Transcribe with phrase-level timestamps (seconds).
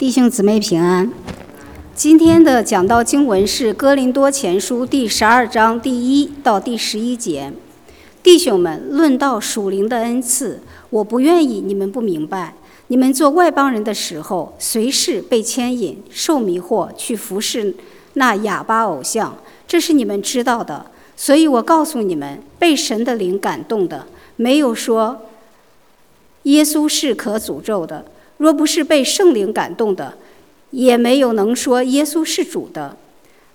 [0.00, 1.12] 弟兄姊妹平安。
[1.94, 7.52] 今天的讲道经文是《哥林多前书》第十二章第一到第十一节。
[8.22, 12.54] 弟兄们，论到属灵的恩赐，我不愿意你们不明白。
[12.86, 17.74] 你们做外邦人的时候，随时被牵引、受迷惑，去服侍
[18.14, 19.36] 那哑巴偶像，
[19.68, 20.86] 这是你们知道的。
[21.14, 24.06] 所以我告诉你们，被神的灵感动的，
[24.36, 25.26] 没有说
[26.44, 28.06] 耶稣是可诅咒的。
[28.40, 30.14] 若不是被圣灵感动的，
[30.70, 32.96] 也没有能说耶稣是主的。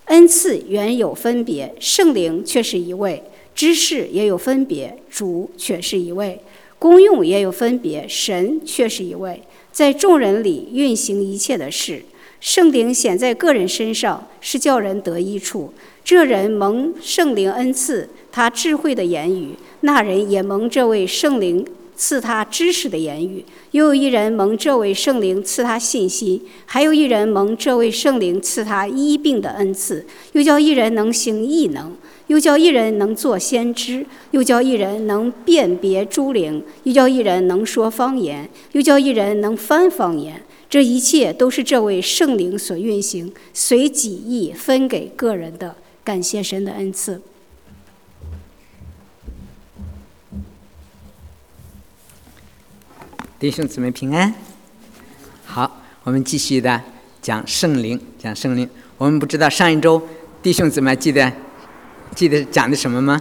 [0.06, 3.24] 恩赐原有分别，圣灵却是一位；
[3.56, 6.38] 知识也有分别，主却是一位；
[6.78, 9.42] 功用也有分别，神却是一位。
[9.72, 12.04] 在众人里运行一切的事，
[12.40, 15.74] 圣灵显在个人身上，是叫人得益处。
[16.04, 21.66] 这人蒙圣灵恩赐，他智慧的言语；那人也蒙这位圣灵。
[21.96, 31.94] 赐他知识的言语，又有一人蒙这位圣灵赐他信心，还有一人蒙这位圣灵赐他医病的恩赐，又叫一人能行异能，
[32.28, 40.42] 又叫一人能做先知，又叫一人能辨别诸灵，又叫一人能说方言，又叫一人能翻方言。
[40.68, 45.76] 这一切都是这位圣灵所运行，随己意分给个人的。
[46.04, 47.22] 感谢神的恩赐。
[53.38, 54.34] 弟兄姊妹平安，
[55.46, 56.82] 好，我们继续的
[57.22, 58.68] 讲圣灵，讲圣灵。
[58.98, 60.02] 我们不知道上一周
[60.42, 61.30] 弟兄姊妹记得
[62.16, 63.20] 记得讲的什么吗？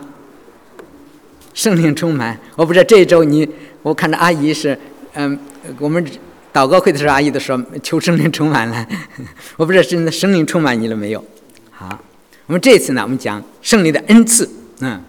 [1.53, 2.39] 圣灵充满。
[2.55, 3.49] 我不知道这一周你，
[3.83, 4.79] 我看着阿姨是，
[5.15, 5.37] 嗯，
[5.81, 6.07] 我们
[6.53, 8.87] 祷告会的时候，阿姨都说求圣灵充满了。
[9.59, 11.25] 我不知道真的圣灵充满你了没有？
[11.73, 11.99] 好，
[12.47, 14.49] 我们这次呢，我们讲圣灵的恩赐，
[14.79, 15.03] 嗯，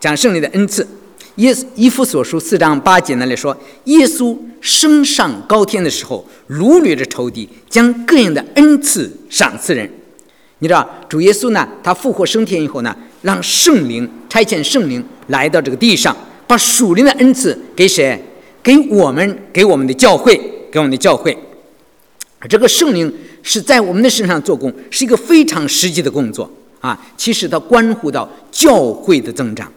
[0.00, 0.84] 讲圣灵的恩赐。
[1.38, 9.88] 耶一夫所书四章八节那里说，耶稣升上高天的时候，如履着仇敌，将各样的恩赐赏赐人。
[10.58, 16.16] 你知道，主耶稣呢，他复活升天以后呢，让圣灵差遣圣灵来到这个地上，
[16.48, 18.20] 把属灵的恩赐给谁？
[18.60, 20.36] 给我们，给我们的教会，
[20.72, 21.38] 给我们的教会。
[22.48, 23.12] 这个圣灵
[23.44, 26.50] 是在我们的身上做工，是一个非常实际的工作
[26.80, 27.00] 啊。
[27.16, 29.72] 其实它关乎到教会的增长。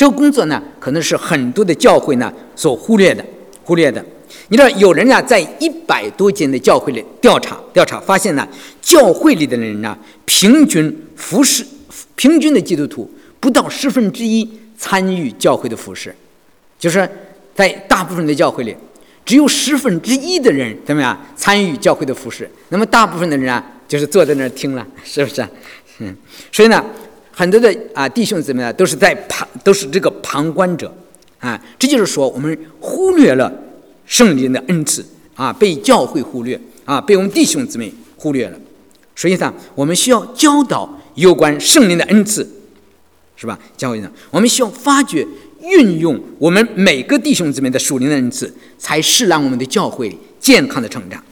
[0.00, 3.22] 这个工作呢，可能是很多的教会呢所忽略的，
[3.64, 4.02] 忽略的。
[4.48, 8.48] 你知道，有人呢在一百多间的教会里调查，调查发现呢，
[8.80, 9.94] 教会里的人呢，
[10.24, 11.62] 平均服侍，
[12.16, 13.10] 平均的基督徒
[13.40, 16.16] 不到十分之一参与教会的服侍，
[16.78, 17.06] 就是
[17.54, 18.74] 在大部分的教会里，
[19.26, 25.46] 只有十分之一的人怎么样参与教会的服侍，那么大部分的人啊，就是坐在那儿听了，是不是？
[25.98, 26.16] 嗯，
[26.50, 26.82] 所以呢。
[27.32, 30.92] 很多的啊弟兄姊妹呢，都是在旁，都是这个旁观者，
[31.38, 33.52] 啊，这就是说我们忽略了
[34.04, 35.04] 圣灵的恩赐
[35.34, 38.58] 啊，被教会忽略啊，被我们弟兄姊妹忽略了。
[39.14, 42.46] 实际上，我们需要教导有关圣灵的恩赐，
[43.36, 43.58] 是吧？
[43.76, 45.26] 教育呢，我们需要发掘、
[45.62, 51.22] 运用我们每个弟兄姊妹的属灵的恩赐，才是让我们的教会健康的成长。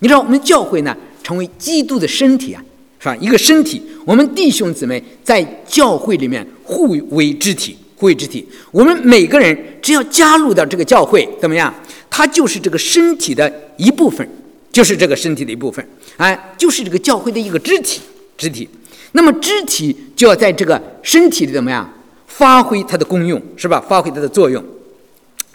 [0.00, 2.62] 你知道，我们教会呢，成为基督的身体啊。
[3.04, 3.14] 是吧？
[3.20, 8.48] 一个身体，我们弟兄姊妹在教会里面互为肢体，互为肢体。
[8.70, 11.72] 我们每个人只要加入到这个教会，怎么样？
[12.08, 14.26] 他就是这个身体的一部分，
[14.72, 18.00] 就是这个身体的一部分，哎，就是这个教会的一个肢体，
[18.38, 18.66] 肢体。
[19.12, 21.86] 那么肢体就要在这个身体里怎么样
[22.26, 23.84] 发挥它的功用，是吧？
[23.86, 24.64] 发挥它的作用。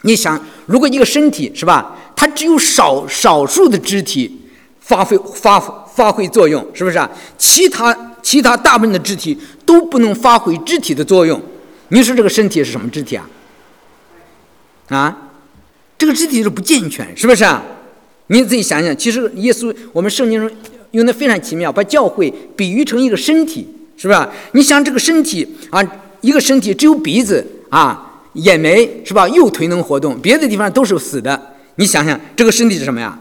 [0.02, 4.38] 你想，如果一个身体是吧，它只有少少数的肢体
[4.78, 5.58] 发挥发。
[6.00, 7.10] 发挥作用是不是啊？
[7.36, 11.38] 其他其他大部分的肢体都不能发挥肢体的作用。
[11.88, 13.28] 你说这个身体是什么肢体啊？
[14.88, 15.30] 啊，
[15.98, 17.62] 这个肢体是不健全，是不是啊？
[18.28, 20.50] 你自己想想，其实耶稣我们圣经中
[20.92, 23.68] 用的非常奇妙，把教会比喻成一个身体，
[23.98, 24.26] 是吧？
[24.52, 25.84] 你想这个身体啊，
[26.22, 29.28] 一个身体只有鼻子啊、眼眉是吧？
[29.28, 31.54] 右腿能活动，别的地方都是死的。
[31.74, 33.18] 你想想这个身体是什么呀？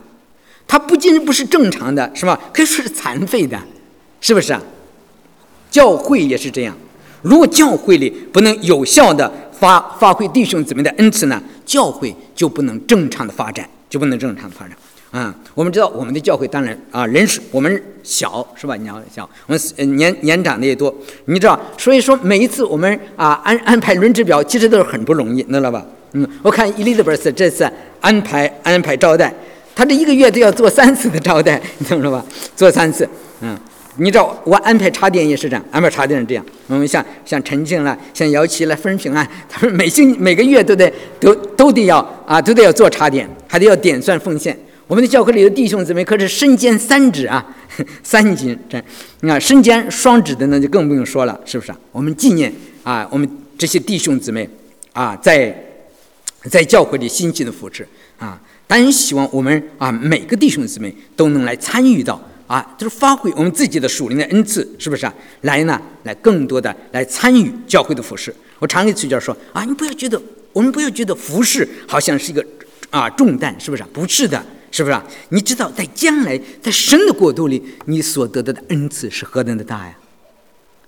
[0.69, 2.40] 它不仅不是正常的，是吧？
[2.53, 3.59] 可以说是残废的，
[4.22, 4.61] 是不是啊？
[5.72, 6.78] 教会也是这样。
[7.23, 14.78] 如果教会里不能有效的发发挥弟兄姊妹的恩赐呢，教会就不能正常的发展，就不能正常的发展。
[15.09, 18.76] 啊，我们知道我们的教会当然啊人是我们小，是吧？
[18.76, 20.94] 你要小，我们年年长的也多，
[21.26, 25.84] 你知道，所以说每一次我们啊安安排轮值表，其实都是很不容易，知道吧？
[26.14, 27.67] 嗯，我看伊丽莎白这次
[28.02, 29.34] 安排安排招待。
[29.79, 32.26] 他这一个月都要做三次的招待，你懂了吧？
[32.53, 33.08] 做三次，
[33.40, 33.58] 嗯，
[33.96, 36.46] 你知道我安排茶点也是这样，安排茶点是这样。
[36.67, 41.97] 我们像像陈静了，像姚琪了，分平安，他们每星每个月都得都都得要
[42.28, 44.53] 啊，都得要做茶点，还得要点算奉献。
[44.85, 47.46] 我们的教会里的弟兄姊妹可是身兼三职啊，
[48.03, 48.84] 三职这
[49.22, 51.78] 你看身兼双职的那就更不用说了，是不是啊？
[51.93, 52.53] 我们纪念
[52.84, 54.49] 啊，我们这些弟兄姊妹
[54.91, 55.55] 啊，在
[56.49, 57.87] 在教会里辛勤的扶持
[58.17, 58.37] 啊，
[58.70, 65.14] 当然希望我们啊每个弟兄姊妹都能来参与到啊，就是发挥我们自己的属灵的恩赐，是不是啊？
[65.42, 68.32] 来呢，来更多的来参与教会的服饰。
[68.60, 70.22] 我常给崔教说啊，你不要觉得
[70.54, 72.46] 我们不要觉得服饰好像是一个
[72.92, 73.90] 啊重担，是不是啊？
[73.92, 74.46] 不是的。
[74.72, 75.04] 是不是啊？
[75.30, 79.98] 你知道，在将来，在神的国度里，你所得到的恩赐是何等的大呀？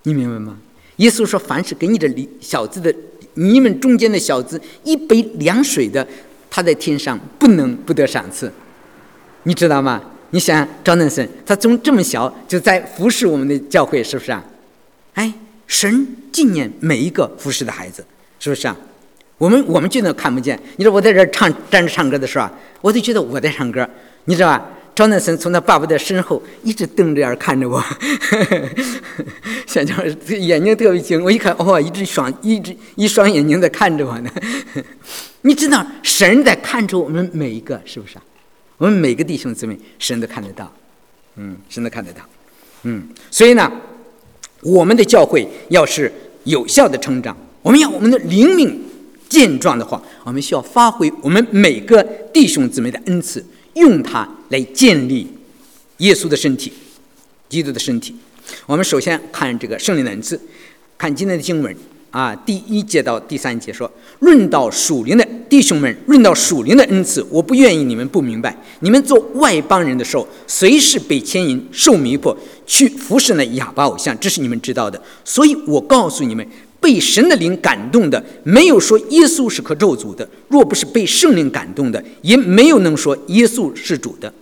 [0.03, 0.59] 你明白吗？
[0.97, 2.07] 耶稣说：“凡是给你的
[2.39, 2.93] 小子的，
[3.33, 6.07] 你们中间的小子一杯凉水的，
[6.51, 8.53] 他在天上不能不得赏赐。”
[9.43, 9.99] 你知道吗？
[10.29, 14.43] 你想张南森，他从这么小就在服侍我们的教会，是不是啊？
[15.15, 15.33] 哎，
[15.65, 18.05] 神纪念每一个服侍的孩子，
[18.39, 18.77] 是不是啊？
[19.37, 20.57] 我们我们就能看不见。
[20.77, 23.89] 你说我在这唱站着唱歌的时候啊，我就觉得我在唱歌，
[24.25, 24.63] 你知道吧？
[24.93, 27.83] 赵南森从他爸爸的身后一直瞪着眼看着我，
[29.65, 29.95] 小娇
[30.37, 31.23] 眼睛特别精。
[31.23, 34.29] 我一看，哦，一只双一只一双眼睛在看着我呢。
[35.43, 38.23] 你知道神在看着我们每一个，是不是啊？
[38.77, 40.71] 我们每个弟兄姊妹，神都看得到，
[41.37, 42.21] 嗯，神都看得到，
[42.83, 43.07] 嗯。
[43.31, 43.71] 所以呢，
[44.61, 46.11] 我们的教会要是
[46.43, 48.87] 有效的成长，我们要我们的灵命。
[49.29, 52.03] 健壮的话，我们需要发挥我们每个
[52.33, 53.41] 弟兄姊妹的恩赐，
[53.73, 55.27] 用它来建立
[55.97, 56.71] 耶稣的身体，
[57.49, 58.15] 基督的身体。
[58.65, 60.39] 我们首先看这个圣灵的恩赐，
[60.97, 61.75] 看今天的经文
[62.09, 63.89] 啊，第一节到第三节说
[64.19, 68.55] ：“论到属灵的弟兄们，论到属灵的恩赐，我不愿意你们不明白。
[68.81, 72.35] 你们做外邦人的时候，随时被牵引、受迷惑，
[72.65, 75.01] 去服侍那哑巴偶像，这是你们知道的。
[75.23, 76.45] 所以我告诉你们。”
[76.81, 84.33] 被神的灵感动的，没有说耶稣是可咒诅的；若不是被圣灵感动的，也没有能说耶稣是主的。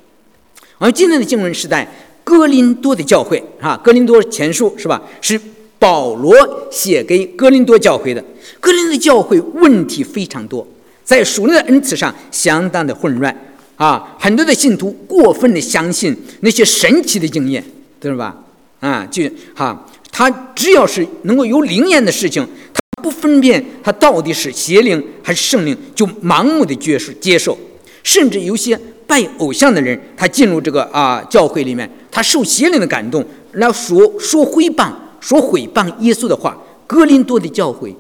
[0.78, 1.86] 而今天的经文是在
[2.24, 5.02] 哥林多的教会啊，哥林多前书是吧？
[5.20, 5.40] 是
[5.78, 6.34] 保罗
[6.72, 8.24] 写给哥林多教会的。
[8.62, 10.66] 哥林多教会问题非常多，
[11.04, 13.36] 在属灵的恩赐上相当的混乱
[13.76, 17.62] 啊，很多的信徒过分的相信那些神奇的经验，
[18.00, 18.38] 对吧？
[18.80, 19.86] 啊，就哈。
[20.12, 27.58] 他只要是能够有灵验的事情，他不分辨他到底是邪灵还是圣灵，就盲目的接受接受。
[28.04, 36.58] 甚至有些拜偶像的人，他进入这个啊教会里面，他受邪灵的感动，来说说毁谤、说毁谤耶稣的话。
[36.88, 37.96] 格林多的教会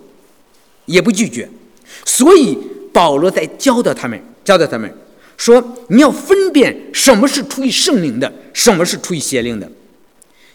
[0.88, 1.48] 也不拒绝，
[2.04, 2.58] 所以
[2.92, 4.92] 保罗在教导他们，教导他们
[5.38, 9.72] 说：你要分辨什么是出于圣灵的，什么是出于邪灵的。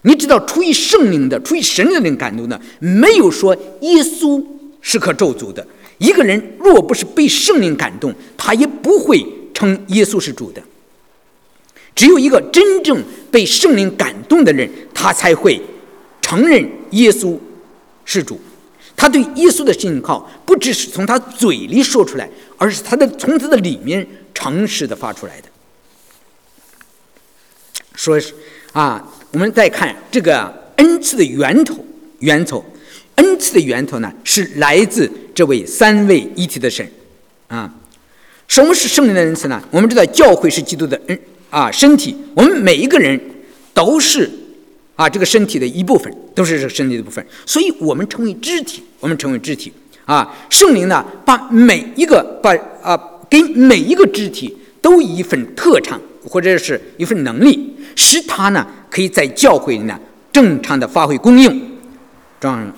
[0.06, 4.44] 你知道，出于圣灵的、出于神的灵感动的，没有说耶稣
[4.82, 5.66] 是可咒诅的。
[5.96, 9.24] 一个人若不是被圣灵感动，他也不会
[9.54, 10.62] 称耶稣是主的。
[11.94, 15.58] 只有一个真正被圣灵感动的人，他才会
[16.20, 17.38] 承认耶稣
[18.04, 18.38] 是主。
[18.94, 22.28] 他对耶稣的信靠，不只是从他嘴里说出来，
[22.58, 25.48] 而是他的从他的里面诚实的发出来的。
[27.94, 28.34] 说是
[28.72, 29.10] 啊。
[29.34, 31.84] 我们再看这个恩赐的源头，
[32.20, 32.64] 源头，
[33.16, 36.88] 恩赐的源头呢是来自这位三位一体的神，
[37.48, 37.68] 啊，
[38.46, 39.60] 什么是圣灵的恩赐呢？
[39.72, 41.18] 我们知道教会是基督的恩
[41.50, 43.20] 啊身体，我们每一个人
[43.72, 44.30] 都是
[44.94, 49.72] 啊这个身体的一部分，都是这个身体的部分，所以我们成为肢体，我们成为肢体
[50.04, 50.32] 啊。
[50.48, 52.96] 圣灵呢，把每一个把啊
[53.28, 58.66] 给每一个肢体都一份特长或者是一份能力，使他呢。
[58.94, 59.98] 可以在教会里呢
[60.30, 61.52] 正常的发挥功用，
[62.40, 62.72] 这样，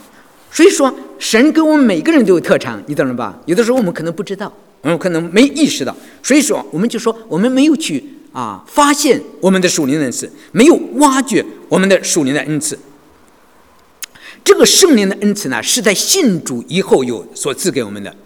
[0.50, 3.38] 所以说神给我们每个人都有特长，你懂了吧？
[3.44, 12.78] 有的时候我们可能不知道，我们可能没意识到，所以说我们就说我们没有去啊发现我们的属灵恩赐，没有挖掘我们的属灵的恩赐。
[14.42, 18.16] 这个圣灵的恩赐呢，是在信主以后有所赐给我们的。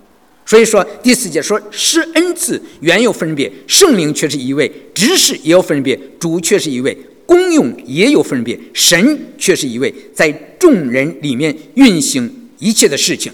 [0.51, 6.99] 所以说第四节说是恩赐原有分别，圣灵却是一位，知识也有分别，主却是一位。
[7.25, 10.29] 功用也有分别，神却是一位在
[10.59, 13.33] 众人里面运行一切的事情，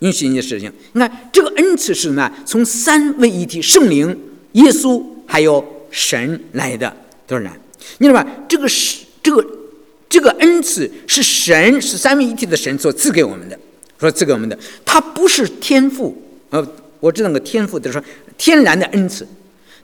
[0.00, 0.68] 运行一切事情。
[0.94, 2.28] 你看这个恩赐是什么？
[2.44, 4.18] 从三位一体圣灵、
[4.54, 6.92] 耶稣还有神来的，
[7.28, 7.56] 都是然，
[7.98, 8.28] 你知道吧？
[8.48, 9.46] 这个是这个
[10.08, 13.56] 这个恩赐是神是三位一体的神所赐给我们的，
[14.00, 16.20] 说赐给我们的，它不是天赋。
[16.50, 16.66] 呃，
[17.00, 18.04] 我知道个天赋，就是说
[18.36, 19.26] 天然的恩赐，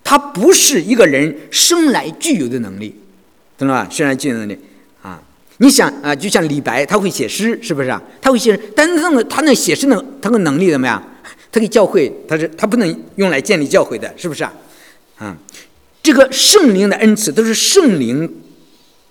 [0.02, 2.94] 它不是一个人生来具有的能力。
[3.56, 3.88] 懂了吧？
[3.88, 4.59] 天然具有的能力
[5.00, 5.23] 啊！
[5.59, 8.02] 你想啊，就像李白，他会写诗，是不是啊？
[8.21, 11.00] 他会写诗，但是那个他那写诗能，他个能力怎么样？
[11.52, 14.52] 他给教会，他是他不能用来建立教会的，是不是啊？
[15.18, 15.37] 啊，
[16.02, 18.28] 这个圣灵的恩赐都是圣灵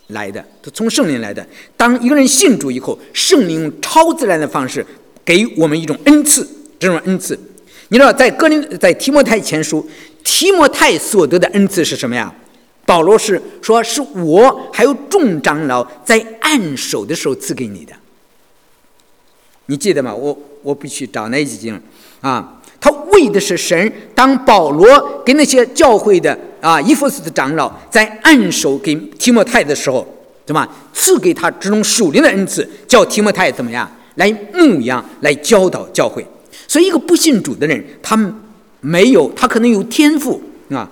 [0.08, 1.48] 来的，都从圣灵来的。
[1.78, 4.86] 当一个人信主以后，圣灵用超自然的方式
[5.24, 6.46] 给我们一种恩赐，
[6.84, 7.40] 这种恩赐，
[7.88, 9.88] 你知道，在哥林在提摩太前书，
[10.24, 12.34] 提摩太所得的恩赐是什么呀？
[12.86, 17.94] 保罗是说，是我还有众长老在按手的时候赐给你的。
[19.68, 20.13] 你记得吗？
[20.13, 21.82] 我我必须找那几经
[22.20, 22.60] 啊。
[22.82, 23.90] 他为的是神。
[24.13, 30.06] 当保罗给那些教会的啊，伊弗斯的长老在按手给提摩太的时候，
[30.46, 30.68] 怎么？
[30.94, 36.28] 赐给他这种属灵的恩赐，叫提摩太怎么样来牧养、来教导教会。
[36.74, 38.18] 所以，一个不信主的人，他
[38.82, 40.89] 没有，他可能有天赋啊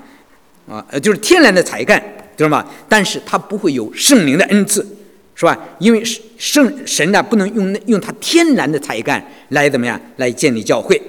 [0.70, 2.00] 啊，就是天然的才干，
[2.38, 2.64] 知道吗？
[2.88, 4.86] 但是他不会有圣灵的恩赐，
[5.34, 5.58] 是吧？
[5.80, 6.04] 因为
[6.38, 11.02] 圣神呢，不能用用他天然的才干来怎么样来建立教会。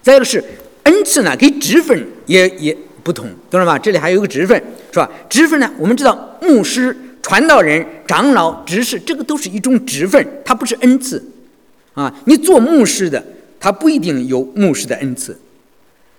[0.00, 0.42] 再一个是
[0.84, 3.78] 恩赐呢，跟职分也也不同，懂了吧？
[3.78, 4.56] 这里还有一个职分，
[4.90, 5.10] 是吧？
[5.28, 11.22] 职分呢，我们知道牧师、传道人、长老、执事，这个都是一种职分，它不是恩赐
[11.92, 12.10] 啊。
[12.24, 13.22] 你做牧师的，
[13.62, 15.38] 他不一定有牧师的恩赐，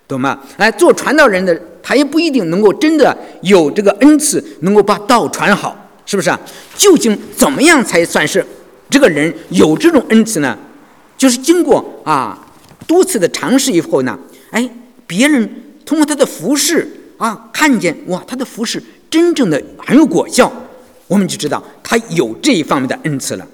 [0.07, 0.39] 懂吗？
[0.55, 6.33] 哎，做传道人的，他也不一定能够真的有这个恩赐，能够把道传好，是不是？
[6.77, 8.45] 究竟怎么样才算是
[8.89, 10.57] 这个人有这种恩赐呢？
[11.17, 12.39] 就是经过啊。
[12.85, 14.17] 多次的尝试以后呢，
[14.51, 14.69] 哎，
[15.07, 15.50] 别人
[15.85, 16.85] 通过他的服饰
[17.17, 20.51] 啊，看见哇，他的服饰真正的很有果效，
[21.07, 23.47] 我们就知道他有这一方面的恩赐了，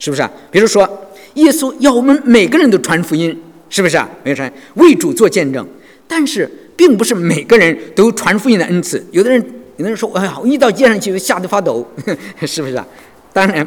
[0.00, 0.28] 是不是？
[0.50, 0.88] 比如说，
[1.34, 3.36] 耶稣要我们每个人都传福音，
[3.68, 4.08] 是不是啊？
[4.22, 5.66] 没有传为主做见证，
[6.06, 9.04] 但是并不是每个人都传福音的恩赐。
[9.10, 9.40] 有的人，
[9.76, 11.86] 有的人说，哎呀，我一到街上去就吓得发抖，
[12.46, 12.86] 是不是啊？
[13.32, 13.66] 当然，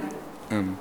[0.50, 0.76] 嗯，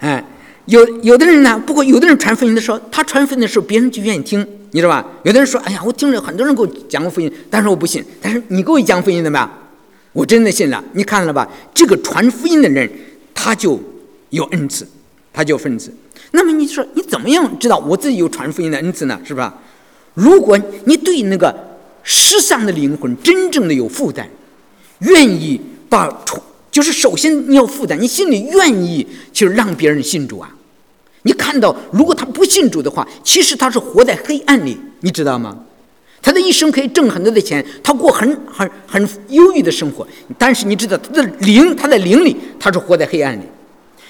[0.00, 0.24] 哎。
[0.66, 4.38] 有有的人呢，不过有的人传福音的时候，他传福音的时候，别人就愿意听，
[4.70, 5.04] 你知道吧？
[5.24, 8.04] 有的人说：“哎呀，我听着很多人给我讲过福音，但是我不信。
[8.22, 9.50] 但是你给我讲福音怎么样？
[10.12, 10.84] 我真的信了。
[10.92, 11.48] 你看了吧？
[11.74, 12.88] 这个传福音的人，
[13.34, 13.80] 他就
[14.28, 14.86] 有恩赐，
[15.32, 15.92] 他就分赐。
[16.32, 19.20] 那么你说，你怎么样知道我自己有传福音的恩赐呢？
[19.24, 19.54] 是吧？
[20.14, 21.54] 如果你对那个
[22.02, 24.28] 失丧的灵魂真正的有负担，
[25.00, 26.08] 愿意把，
[26.70, 30.54] 就是首先你要负担，你心里愿意去让别人信主啊。”
[31.22, 35.64] 你看到，如果他不信主的话，其实他是活在黑暗里，你知道吗？
[36.22, 40.06] 他的一生可以挣很多的钱，他过很很很忧郁的生活，
[40.38, 43.42] 但是你知道，他的灵，他在灵里，他是活在黑暗里。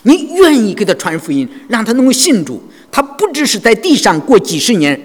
[0.03, 5.01] 你愿意给他传福音，让他能够信主，他不只是在地上过几十年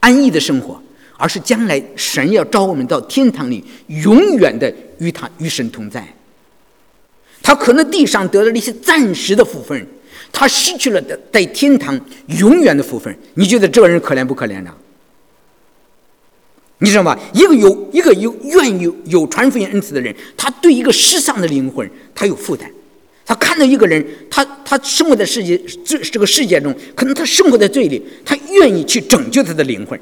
[0.00, 0.80] 安逸的生活，
[1.16, 6.06] 而是将来神要招我们到天堂里，永远的与他与神同在。
[7.42, 9.86] 他可能地上得了一些暂时的福分。
[10.30, 12.00] 他失去了在天堂
[12.38, 14.72] 永远的福分，你觉得这个人可怜不可怜呢？
[16.78, 17.18] 你知道吗？
[17.34, 22.70] 一个有一个有愿意有传福音恩赐的人，他对一个世上的灵魂，他有负担。
[23.24, 29.98] 他看到一个人，他他生活在世界这这个世界中，可能他生活在罪里，他愿意去拯救他的灵魂，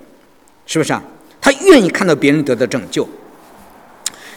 [0.66, 1.02] 是不是啊？
[1.40, 3.08] 他愿意看到别人得到拯救。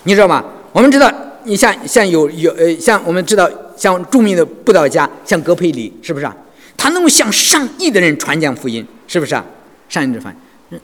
[0.04, 0.44] 你知道吗？
[0.72, 1.12] 我们知道，
[1.44, 3.50] 你像像有有呃，像我们知道。
[3.76, 6.38] 像著名的布道家，像格佩里，是不是啊？
[6.78, 9.44] 他能够向上亿的人传讲福音，是不是啊？
[9.90, 10.34] 上亿的传，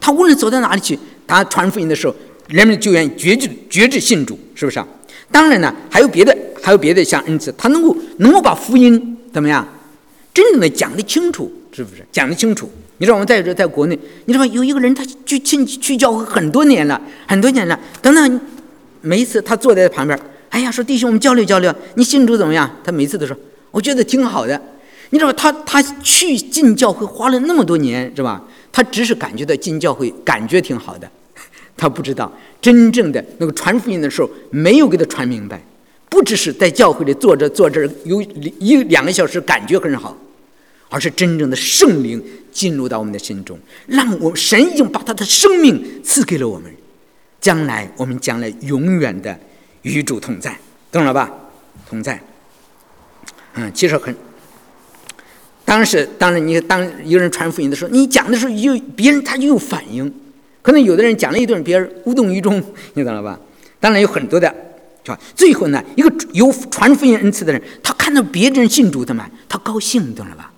[0.02, 2.16] 他无论走到哪里去，他传福音的时候，
[2.48, 4.88] 人们就愿意决志决志信主，是不是啊？
[5.32, 9.68] 当然呢，还有别的，还有别的像恩赐，他能够能够把福音怎么样，
[10.34, 12.06] 真正的讲得清楚，是不是？
[12.12, 12.70] 讲得清楚。
[12.98, 18.42] 你知道我们在这在国内，你知道有一个人，他去去去教会很多年了，很多年了，等等，
[19.02, 20.20] 每一次他坐在旁边。
[20.50, 21.74] 哎呀，说弟兄，我们交流交流。
[21.96, 22.70] 你信主怎么样？
[22.84, 23.38] 他每次都说，
[23.72, 24.60] 我觉得挺好的。
[25.12, 25.32] 你知道？
[25.34, 28.44] 他他去进教会花了那么多年，是吧？
[28.72, 31.10] 他只是感觉到进教会感觉挺好的，
[31.80, 32.32] 他不知道
[32.62, 35.60] 真正的那个传福音的时候没有给他传明白。
[36.10, 40.18] 不只是在教会里坐着坐着有一两个小时感觉很好，
[40.90, 42.22] 而是真正的圣灵
[42.52, 43.58] 进入到我们的心中，
[43.88, 46.72] 让我神已经把他的生命赐给了我们，
[47.40, 49.40] 将来我们将来永远的。
[49.84, 50.60] 与主同在，
[50.92, 51.32] 懂了吧？
[51.90, 52.22] 同在，
[53.54, 54.14] 嗯，其实很。
[55.64, 60.14] 当时，当然，你当一个人传福音的时候，你讲的时候，有别人他就有反应。
[60.70, 63.40] 可能有的人讲了一顿，别人无动于衷，你懂了吧？
[63.80, 64.48] 当然有很多的，
[65.04, 65.20] 是吧？
[65.36, 69.28] 最后呢，一个有传福音恩赐的人，他看到别人信主，的嘛？
[69.48, 70.54] 他高兴，懂了吧？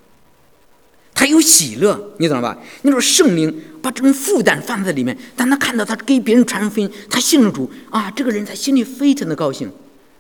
[1.14, 2.58] 他有喜乐，你懂了吧？
[2.82, 9.72] 你说圣灵把这种负担放在里面，当他看到他给别人传福音，他信了主啊，这个人他心里非常的高兴，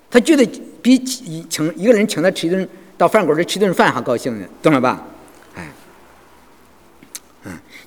[0.10, 0.50] 他觉得
[0.82, 0.98] 比
[1.50, 2.66] 请一个人请他吃一顿
[2.98, 5.06] 到饭馆里吃顿饭还高兴呢，懂了吧？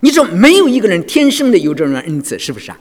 [0.05, 2.79] 你说没有一个人天生的有这种恩赐，是不是啊？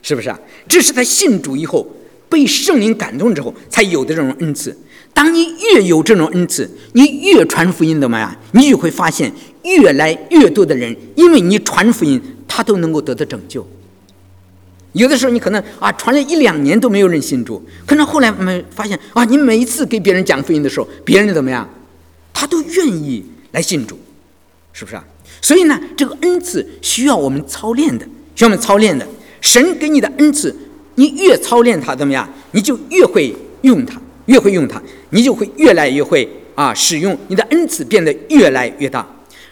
[0.00, 0.38] 是不是啊？
[0.68, 1.84] 这是他信主以后
[2.28, 4.78] 被圣灵感动之后才有的这种恩赐。
[5.12, 9.32] 当你越有这种恩赐，你越传福音的嘛呀，你就会发现
[9.64, 13.68] 越来越多的人，因为你传福音，他都能够得到拯救。
[14.92, 21.68] 有的时候你可能啊传了一两年都没有人信主，可能后来没发现啊，你每一次给别人讲福音的时候，别人怎么样，
[22.32, 23.98] 他都愿意来信主，
[24.72, 25.04] 是不是啊？
[25.42, 29.06] 所以呢，这个恩赐需要我们操练的，需要我们操练的。
[29.42, 30.56] 神给你的恩赐，
[30.94, 34.80] 你越操练它怎么样，你就越会用它，越会用它，
[35.10, 39.06] 你就会越来越会啊使用你的恩赐变得越来越大。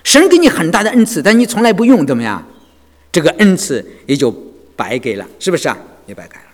[0.04, 2.42] 神给你很大的恩赐，但你从来不用，怎么样？
[3.12, 4.35] 这个恩赐也就。
[4.80, 5.76] 白给了，是不是啊？
[6.06, 6.44] 也白给了。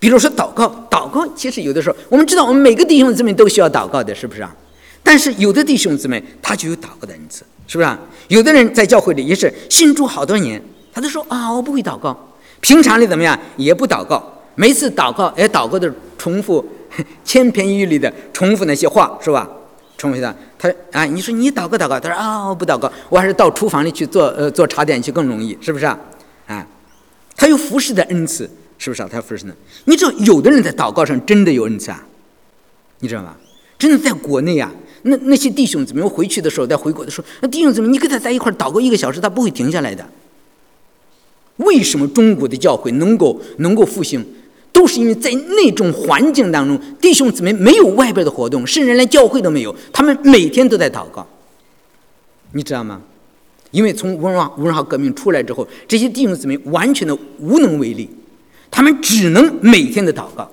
[0.00, 4.52] 比如说祷告，祷告其实有的时候，我们知道我们每个弟兄姊妹都需要祷告的，是不是啊？
[5.04, 7.96] 但是有的弟兄姊妹他就有祷告的恩赐，是不是啊？
[8.26, 10.60] 有的人在教会里也是信主好多年，
[10.92, 14.20] 他都说啊，我不会祷告，平常里怎么样也不祷告，
[14.56, 16.64] 每次祷告哎，祷告的重复
[17.24, 19.48] 千篇一律的重复那些话，是吧？
[19.96, 25.96] 重复的他啊，你说你祷告祷告，他说啊，我不祷告，我还是到厨房里去做呃做茶点去更容易，是不是啊？
[26.48, 26.66] 啊。
[27.36, 29.08] 他有服侍的恩赐，是不是啊？
[29.08, 29.54] 他有服侍的。
[29.84, 32.04] 你知道，有的人在祷告上真的有恩赐啊，
[32.98, 33.36] 你知道吗？
[33.78, 34.70] 真的在国内啊，
[35.02, 40.06] 那那些弟兄姊妹回去的时候，在回国的时候，那弟兄姊妹，你跟他在一块祷告一个小时，他不会停下来的。
[41.56, 44.24] 为什么中国的教会能够能够复兴，
[44.72, 51.26] 都是因为在那种环境当中，弟兄姊妹没有外边的活动，甚至连教会都没有，他们每天都在祷告，
[52.52, 53.02] 你知道吗？
[53.70, 58.10] 因为从文化文化革命出来之后，这些弟兄姊妹完全的无能为力，
[58.70, 60.50] 他们只能每天的祷告。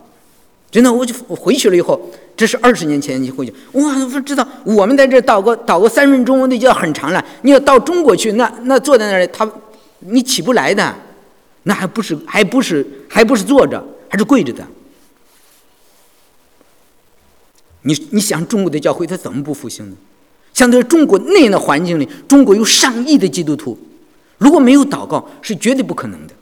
[0.69, 1.99] 真的，我就回去了以后，
[2.37, 7.25] 这是二十年前你回去，哇，我知道我们在这祷告祷告三分钟那就要很长了。
[7.41, 9.49] 你要到中国去，那那坐在那里，他
[9.99, 10.95] 你起不来的，
[11.63, 14.65] 那还不是还不是还不是坐着，还是跪着的。
[17.81, 19.95] 你你想中国的教会它怎么不复兴呢？
[20.53, 23.77] 相对于中国那样的环境里，中国有上亿的基督徒，
[24.37, 26.33] 如果没有祷告，是绝对不可能的。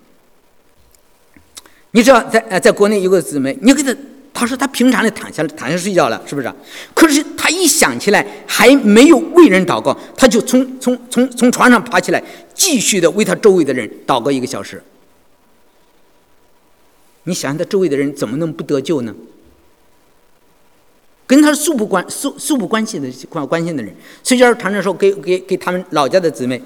[1.91, 3.95] 你知道，在呃，在国内有个姊妹，你给他，
[4.37, 6.53] 他说他平常的躺下躺下睡觉了，是不是？
[6.93, 12.21] 可是他一想起来还没有为人祷告，他就从从从从床上爬起来，
[12.53, 14.83] 继续的为他周围的人祷告一个小时。
[17.23, 19.15] 你想想，他周围的人怎么能不得救呢？
[21.25, 26.61] 跟他素不关素素不关系的关关心的人，崔教授常常说给给给他们老家的姊妹，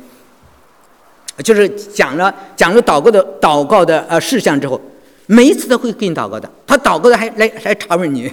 [1.44, 4.82] 就是讲了讲了祷告的祷告的呃事项之后，
[5.32, 6.52] 每一次都会给你祷告的。
[6.66, 8.32] 他祷告的还来还查问你，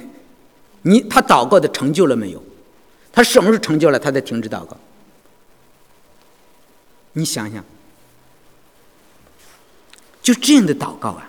[0.81, 2.43] 你他祷告的成就了没有？
[3.13, 4.75] 他什么时候成就了，他才停止祷告？
[7.13, 7.63] 你想想，
[10.23, 11.29] 就这样的祷告啊。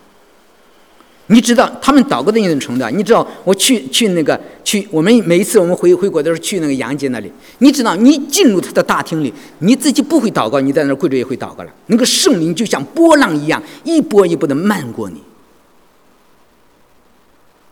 [1.29, 2.89] 你知道他们祷告的那种程度？
[2.91, 11.73] 你知道我去去那个去，我们每一次我们回回国的时候去那个杨姐那里，你知道你进入他的大厅里，你自己不会祷告，你在那跪着也会祷告了。
[11.87, 15.21] 那个圣灵就像波浪一样，一波一波的漫过你。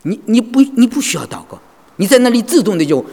[0.06, 1.60] 你你不你不需要祷告，
[1.96, 3.04] 你在那里自动的就，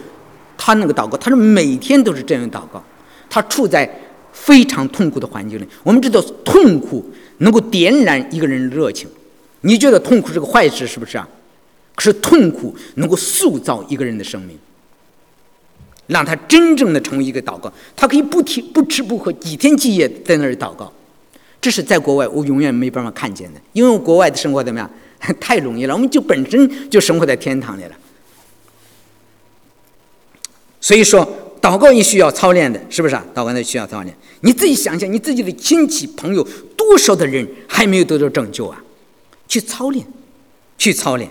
[0.56, 2.82] 他那个祷告，他是每天都是这样祷告，
[3.28, 3.88] 他处在
[4.32, 5.66] 非常痛苦的环境里。
[5.82, 7.04] 我们知道痛苦
[7.38, 9.08] 能够点燃一个人的热情。
[9.62, 11.28] 你觉得痛苦是个坏事，是不是啊？
[11.96, 14.56] 可是痛苦能够塑造一个人的生命，
[16.06, 17.72] 让他真正的成为一个祷告。
[17.96, 20.92] 他可以不停不吃不喝，几天几夜在那里祷告。
[21.60, 24.88] 这是在国外我永远没办法看见的，因为国外的生活怎么样？
[25.40, 27.92] 太容易了，我们就本身就生活在天堂里了。
[30.80, 31.26] 所以说，
[31.62, 33.24] 祷告也需要操练的，是不是啊？
[33.34, 34.14] 祷告也需要操练。
[34.40, 38.82] 你自己想想，你自己的亲戚朋友，多少的人还没有得到拯救啊？
[39.48, 40.04] 去操练，
[40.76, 41.30] 去操练，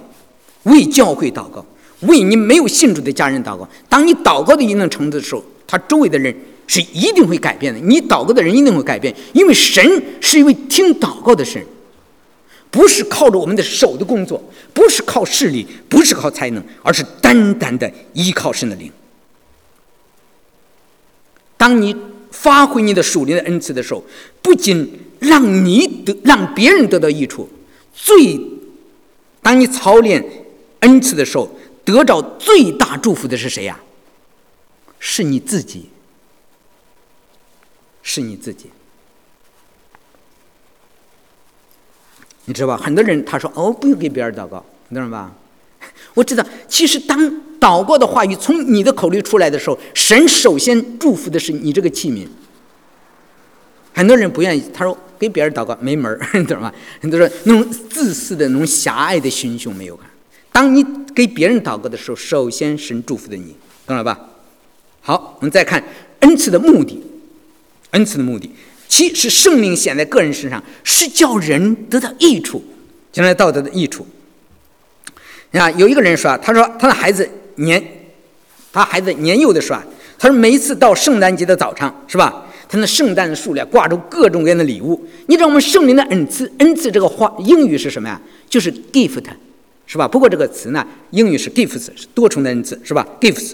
[0.63, 1.63] 为教会祷告，
[2.01, 3.69] 为你没有信主的家人祷告。
[3.87, 7.79] 当你祷告的一定程度的时候，他周围的人是一定会改变的。
[7.79, 11.63] 你祷告的人一定会改变，因为神是一位听祷告的神，
[12.73, 18.91] 不是靠着我们的手的工作，不是靠势力，不是靠才能，而是单单的依靠神的灵。
[21.55, 21.95] 当你
[22.31, 24.03] 发挥你的属灵的恩赐的时候，
[24.41, 27.47] 不仅让你得，让别人得到益处。
[27.93, 28.41] 最，
[29.43, 30.25] 当你操练
[30.79, 31.55] 恩赐的时候，
[31.85, 33.79] 得着最大祝福的是谁呀？
[34.97, 35.89] 是你自己，
[38.01, 38.71] 是你自己。
[42.45, 42.77] 你知道吧？
[42.77, 45.31] 很多人他说：“哦，不用给别人祷告，你知道吧？”
[46.13, 47.19] 我知道，其实当
[47.59, 52.27] 祷告的话语从你的口里出来的时候，神首先祝福的是你这个器皿。
[53.93, 54.97] 很多人不愿意，他说。
[55.19, 56.73] 给别人祷告没门儿， 你懂吗？
[56.99, 60.05] 很多说那种自私的、那种狭隘的心胸没有看。
[60.51, 63.55] 当你给别人祷告的时候，首先神祝福的你，
[63.87, 64.19] 懂了吧？
[64.99, 65.81] 好，我们再看
[66.19, 67.01] 恩赐的目的。
[67.91, 68.51] 恩赐的目的，
[68.93, 72.63] 其是圣灵显在个人身上，是叫人得到益处，
[73.11, 74.05] 将来道德的益处。
[75.53, 77.83] 啊，有一个人说，他说他的孩子年，
[78.71, 79.85] 他孩子年幼的时候啊，
[80.19, 82.45] 他说每一次到圣诞节的早上，是吧？
[82.69, 85.03] 他那圣诞的树里挂着各种各样的礼物。
[85.25, 88.21] 你知道我们圣灵的恩赐，恩赐这个话英语是什么呀？
[88.47, 89.23] 就是 gift，
[89.87, 90.07] 是吧？
[90.07, 93.53] 不过这个词呢，英语是 gifts，是多重的恩赐，是吧？gifts。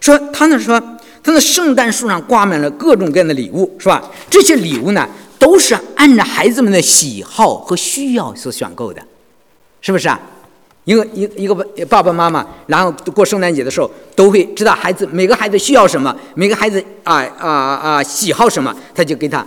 [0.00, 0.82] 说他那说
[1.22, 4.02] 他那圣诞树上挂满了各种各样的礼物，是吧？
[4.28, 5.08] 这些礼物呢，
[5.38, 9.00] 都是按照孩子们的喜好和需要所选购的，
[9.80, 10.20] 是不是啊？
[10.84, 11.54] 一个一一个
[11.88, 19.46] 爸爸妈妈，然后过圣诞节的时候，都会知道孩子每个孩子需要什么，每个孩子啊啊啊喜好什么，他就给他，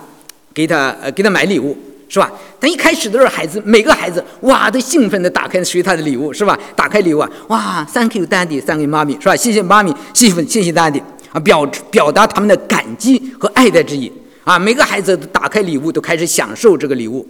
[0.53, 2.31] 给他呃给他买礼物，是吧？
[2.57, 6.57] 但一开始都是孩子，每个孩子哇都兴奋的打开属于他的礼物，是吧？
[6.73, 9.35] 打开礼物啊，哇，Thank you, Daddy，Thank you, Mommy，是吧？
[9.35, 11.01] 谢谢妈咪，谢谢谢谢 Daddy
[11.35, 14.09] 啊，表表达他们的感激和爱戴之意
[14.45, 14.57] 啊。
[14.57, 17.27] 每个孩子打开礼物都开始享受这个礼物，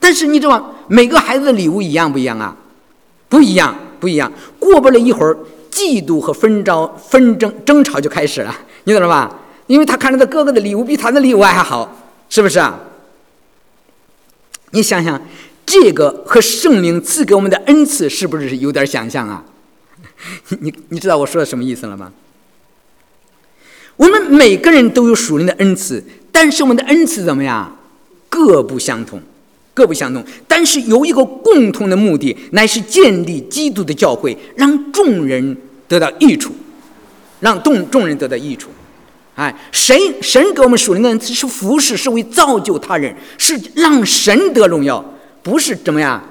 [0.00, 2.56] 但是你知道每个孩子的礼物一样不一样啊？
[3.28, 4.32] 不一样，不一样。
[4.58, 5.38] 过不了一会儿，
[5.70, 9.32] 嫉妒和纷争、纷争、争吵就开始了，你懂了吧？
[9.68, 11.96] 因为他看着他哥哥的礼物比他的礼物还好，
[12.28, 12.80] 是不是啊？
[14.72, 15.22] 你想想，
[15.64, 19.44] 这个和圣灵赐给我们的恩赐是不是有点想象啊？
[20.58, 22.12] 你你知道我说的什么意思了吗？
[24.00, 27.76] 我们每个人都有属灵的恩赐，但是我们的恩赐怎么样？
[28.30, 29.20] 各不相同。
[29.74, 36.52] 各不相同，但是有一个共同的目的，乃是建立基督的教会，让众人得到益处，
[37.40, 38.68] 让众众人得到益处。
[39.36, 45.02] 哎，神神给我们属灵的恩赐是服侍，是为造就他人，是让神得荣耀，
[45.42, 46.22] 不是怎么样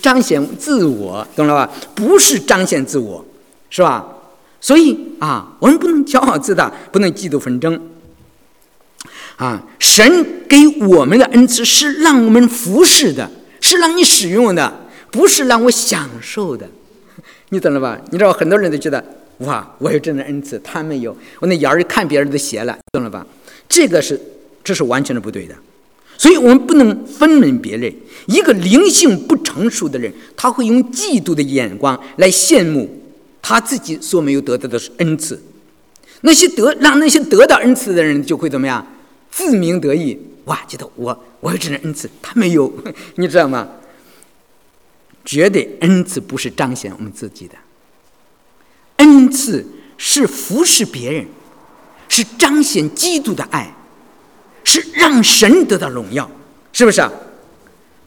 [0.00, 1.72] 彰显自我，懂了吧？
[1.94, 3.24] 不是彰显自我，
[3.70, 4.06] 是吧？
[4.62, 7.78] 所以啊，我们不能骄傲自大，不能嫉妒纷争。
[9.36, 13.28] 啊，神给我们的恩赐是让我们服侍的，
[13.60, 16.68] 是让你使用的，不是让我享受的。
[17.48, 18.00] 你懂了吧？
[18.10, 19.04] 你知道很多人都觉得，
[19.38, 21.16] 哇，我有这样的恩赐，他没有。
[21.40, 23.26] 我那眼儿看别人的鞋了，懂了吧？
[23.68, 24.20] 这个是，
[24.62, 25.54] 这是完全的不对的。
[26.16, 27.92] 所以我们不能分门别类。
[28.26, 33.01] 一个灵性不成熟的人，他会用嫉妒的眼光来羡慕
[33.42, 35.42] 他自己所没有得到的是恩赐。
[36.22, 38.86] 那些得让那些得到恩赐的人就会怎么样？
[39.30, 40.60] 自鸣得意，哇！
[40.68, 42.72] 觉得我我有这种恩赐，他没有，
[43.16, 43.68] 你知道吗？
[45.24, 47.54] 绝对恩赐不是彰显我们自己的，
[48.96, 51.26] 恩赐是服侍别人，
[52.08, 53.74] 是彰显基督的爱，
[54.64, 56.30] 是让神得到荣耀，
[56.72, 57.02] 是不是？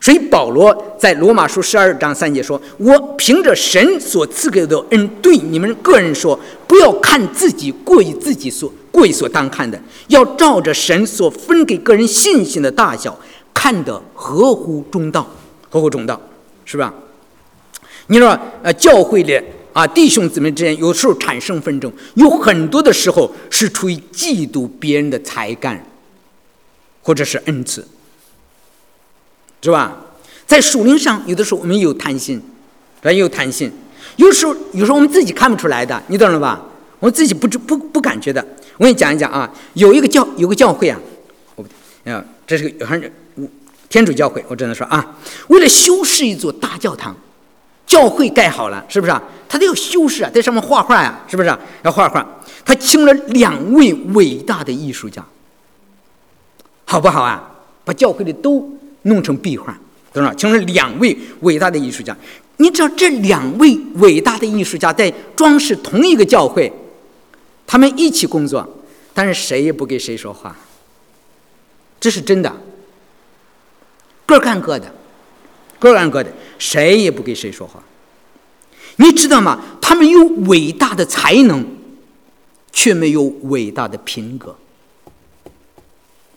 [0.06, 13.20] 所以保罗在罗马书十二章三节说：“我凭着神所赐给的恩，对你们个人说，不要看自己过于自己所。”贵所当看的，要照着神所分给个人信心的大小，
[13.52, 15.28] 看得合乎中道，
[15.72, 16.22] 合乎中道，
[16.66, 16.94] 是吧？
[18.06, 19.42] 你说，呃，教会里
[19.74, 25.84] 啊，弟兄姊妹之间有时候产生纷争，有很多的时候是出于嫉妒别人的才干，
[27.02, 27.86] 或者是恩赐，
[29.66, 29.98] 是吧？
[30.46, 32.40] 在属灵上，有的时候我们有贪心，
[33.02, 33.18] 对吧？
[33.18, 33.72] 有贪心，
[34.18, 36.62] 有时候有时候我们自己看不出来的，你懂了吧？
[37.00, 38.46] 我们自己不知不不感觉的。
[38.78, 41.00] 我给你讲一讲啊，有一个教有个教会啊，
[41.56, 41.70] 我不
[42.12, 43.12] 啊，这是个还是
[43.90, 45.16] 天主教会，我只能说啊，
[45.48, 47.16] 为了修饰一座大教堂，
[47.88, 49.24] 教会盖好了，是不是啊？
[49.50, 51.60] 他都要修饰啊，在上面画画呀，是不是啊？
[51.84, 52.24] 要画画，
[52.64, 55.26] 他请了两位伟大的艺术家，
[56.86, 57.52] 好不好啊？
[57.84, 58.68] 把教会的都
[59.06, 59.76] 弄成壁画，
[60.14, 60.34] 懂了？
[60.36, 62.16] 请问两位伟大的艺术家，
[62.58, 66.72] 你知道这两位伟大的艺术家在装饰同一个教会。
[67.68, 68.68] 他们一起工作，
[69.14, 70.56] 但是谁也不给谁说话。
[72.00, 72.56] 这是真的，
[74.26, 74.94] 各干各的，
[75.80, 77.84] 各干各的，谁也不给谁说话。
[78.98, 79.60] 你知道吗？
[79.82, 81.66] 他们有伟大的才能，
[82.72, 84.56] 却没有伟大的品格，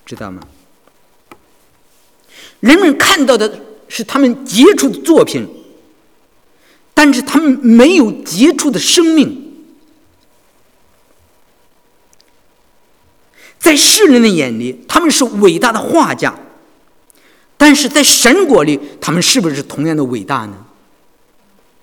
[0.06, 0.42] 知道吗？
[2.60, 5.46] 人们看到的是他们杰出的作品，
[6.94, 9.44] 但是他们没有杰出的生命。
[13.58, 16.32] 在世人的眼里，他们是伟大的画家；
[17.56, 20.64] 但是在神国里，他们是不是同样的伟大呢？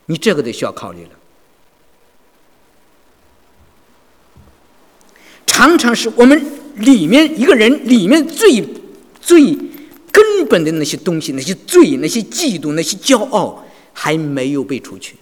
[0.08, 1.10] 你这个得需要考虑了。
[5.46, 8.64] 常常是我们里面一个人里面最
[9.22, 9.58] 最
[10.16, 15.18] 根本的那些东西，那些罪、那些嫉妒、那些骄傲还没有被除去。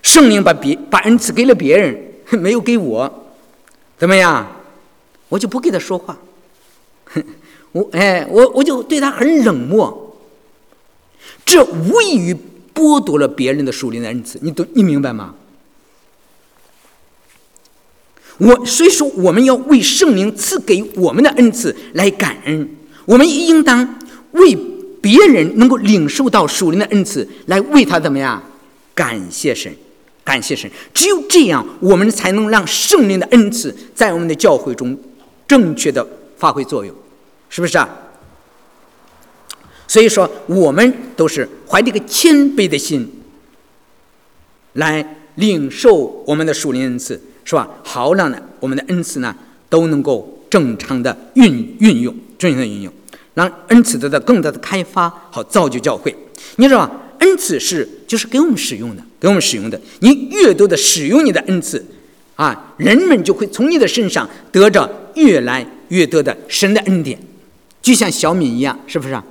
[0.00, 2.00] 圣灵把别把恩赐给了别人，
[2.38, 3.34] 没有给我，
[3.98, 4.46] 怎么样？
[5.28, 6.16] 我就不跟他说话。
[7.72, 10.16] 我哎，我我就对他很冷漠。
[11.44, 12.36] 这无异于
[12.72, 14.64] 剥夺了别人的属灵的恩赐，你懂？
[14.74, 15.34] 你明白吗？
[18.42, 22.68] 我所以说，我们要为圣灵赐给我们的恩赐来感恩。
[23.04, 24.00] 我们应当
[24.32, 24.56] 为
[25.00, 28.42] 别人能够领受到属灵的恩赐来为他怎么样？
[28.96, 29.72] 感谢神，
[30.24, 30.68] 感谢神。
[30.92, 34.98] 只有这样，我们才能让圣灵的恩赐在我们的教会中
[35.46, 36.04] 正确的
[36.36, 36.92] 发挥作用，
[37.48, 37.88] 是不是啊？
[39.86, 43.08] 所以说，我们都是怀着一个谦卑的心
[44.72, 47.20] 来领受我们的属灵恩赐。
[47.44, 47.68] 是吧？
[47.82, 49.34] 好让呢，我们的恩赐呢
[49.68, 52.92] 都能够正常的运运用，正常的运用，
[53.34, 56.14] 让恩赐得到更大的开发，好造就教会。
[56.56, 56.90] 你知道吧？
[57.18, 59.80] 恩赐是就是给我们使用的，给我们使用的。
[60.00, 61.84] 你越多的使用你的恩赐，
[62.34, 67.18] 啊，人们就会从你的身上得着越来越多的神的恩典。
[67.80, 69.24] 就像小敏一样，是不是啊？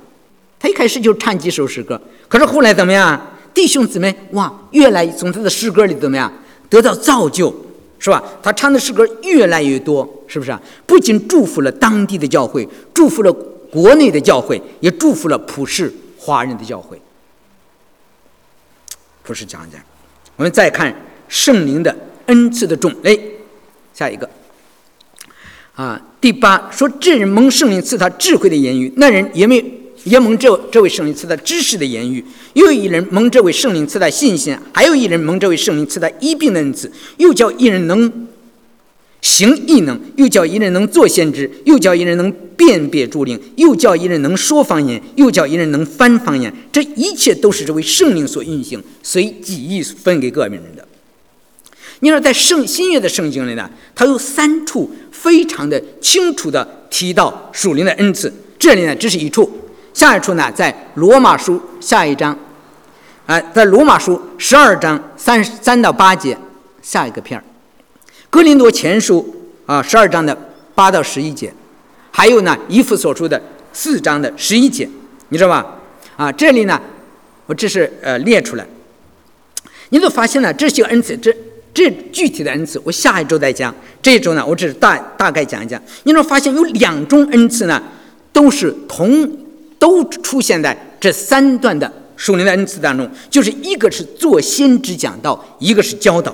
[0.58, 3.20] 他一开始就唱几首诗歌，可是后来怎么样？
[3.52, 6.32] 弟兄姊妹，哇，越来从他的诗歌里怎么样
[6.70, 7.54] 得到造就？
[8.02, 8.20] 是吧？
[8.42, 10.60] 他唱的诗歌越来越多，是不是啊？
[10.84, 13.32] 不仅祝福了当地的教会，祝福了
[13.70, 17.00] 国内的教会，也祝福了普世华人的教会。
[19.22, 19.80] 不是讲讲，
[20.34, 20.92] 我们再看
[21.28, 23.36] 圣灵的恩赐的种类，
[23.94, 24.28] 下一个
[25.76, 29.81] 啊，第八说，这人蒙圣灵赐他智慧的言语，那人也没。
[30.04, 38.28] 也蒙这这位圣灵赐的知识的言语，又一人蒙这位圣灵赐的信心，还有一人蒙这位圣灵赐的医病的恩赐，又叫一人能
[39.20, 46.52] 行异能，又叫一人能做先知，又叫一人能辨别诸灵，又叫一人能说方言，又叫一人能翻方言。
[46.72, 50.86] 这一切都是这位圣灵所运行，随己意分给个别人的。
[52.00, 59.48] 你说在圣新约的圣经里呢，它有三处非常的清楚的提到属灵的恩赐，这里呢只是一处。
[59.94, 62.36] 下一处呢，在罗马书下一章，
[63.26, 66.36] 啊，在罗马书十二章三三到八节，
[66.80, 67.44] 下一个片儿，
[68.30, 70.36] 哥林多前书啊十二章的
[70.74, 71.52] 八到十一节，
[72.10, 73.40] 还有呢，以弗所书的
[73.72, 74.88] 四章的十一节，
[75.28, 75.76] 你知道吧？
[76.16, 76.80] 啊，这里呢，
[77.44, 78.66] 我这是呃列出来，
[79.90, 81.30] 你都发现了这些恩赐，这
[81.74, 83.74] 这具体的恩赐，我下一周再讲。
[84.00, 85.80] 这一周呢，我只是大大概讲一讲。
[86.04, 87.82] 你能发现有两种恩赐呢，
[88.32, 89.41] 都是同。
[89.82, 96.32] 都出现在这三段的属灵的恩赐当中，就是一个是做先知讲道，一个是教导。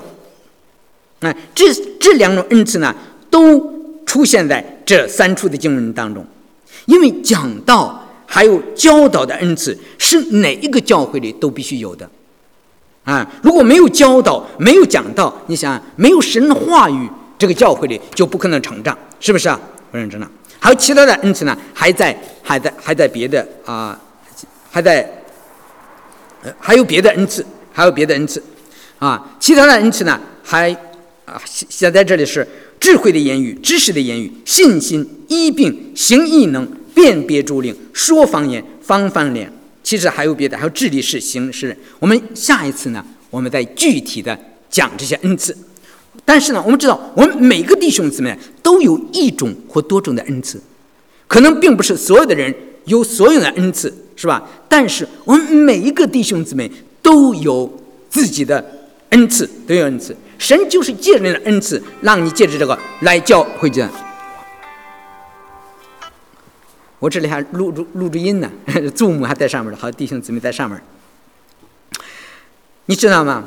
[1.21, 2.95] 哎，这这两种恩赐呢，
[3.27, 3.59] 都
[4.05, 6.23] 出现在这三处的经文当中。
[6.85, 12.07] 因为讲道还有教导的恩赐是哪一个教会里都必须有的。
[13.03, 17.09] 啊，如果没有教导，没有讲道，你想没有神的话语，
[17.39, 19.59] 这个教会里就不可能成长，是不是啊？
[19.89, 20.29] 不认真了。
[20.59, 23.99] 还有其他的恩赐呢，还在，还在，还在别的啊，
[24.69, 25.09] 还在，
[26.43, 28.43] 呃，还有别的恩赐，还有别的恩赐，
[28.99, 30.03] 啊，其他的恩赐。
[30.03, 30.71] 呢，还
[31.25, 32.45] 啊，写在这里是
[32.79, 39.51] 智慧的言语、知识的言语、信心、医病、行异能、辨别诸灵、说方言、方方脸。
[39.81, 41.75] 其实还有别的，还有智力是行是。
[41.99, 44.37] 我们下一次呢，我们再具体的
[44.69, 45.57] 讲这些恩赐。
[46.29, 50.61] 但是呢，我们知道，我们每个弟兄姊妹都有一种或多种的恩赐，
[51.27, 54.47] 可能并不是所有的人有所有的恩赐，是吧？
[54.67, 58.63] 但是我们每一个弟兄姊妹都有自己的
[59.09, 60.15] 恩赐，都有恩赐。
[60.37, 63.89] 神就是借着你的恩赐，让你借着这个来教会见。
[66.99, 68.51] 我这里还录录录着音呢，
[68.93, 70.79] 祖母还在上面呢，好弟兄姊妹在上面，
[72.85, 73.45] 你知道吗？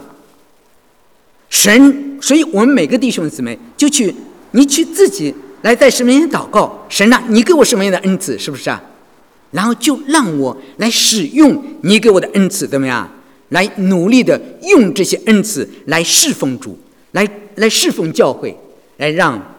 [1.49, 4.15] 神，所以我们每个弟兄姊妹就去，
[4.53, 8.81] 你去自己来在神面前祷告，神呐，你给我什么样的恩赐，是不是啊？
[9.51, 13.11] 然后就让我来使用你给我的恩赐，怎么样？
[13.49, 16.79] 来努力的用这些恩赐来侍奉主，
[17.11, 18.57] 来来侍奉教会，
[18.99, 19.57] 来让